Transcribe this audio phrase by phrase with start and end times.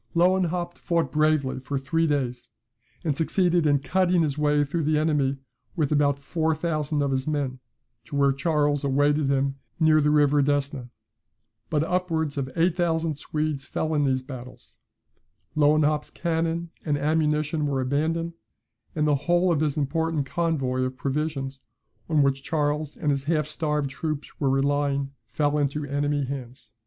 [0.15, 2.49] Lewenhaupt fought bravely for three days,
[3.03, 5.37] and succeeded in cutting his way through the enemy,
[5.75, 7.59] with about four thousand of his men,
[8.05, 10.89] to where Charles awaited him near the river Desna;
[11.69, 14.79] but upwards of eight thousand Swedes fell in these battles;
[15.55, 18.33] Lewenhaupt's cannon and ammunition were abandoned;
[18.95, 21.59] and the whole of his important convoy of provisions,
[22.09, 26.71] on which Charles and his half starved troops were relying, fell into the enemy's hands.